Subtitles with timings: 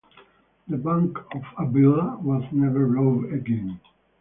[0.67, 3.79] The Bank of Avilla was never robbed again.